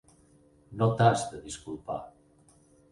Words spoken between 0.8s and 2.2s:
t'has de disculpar.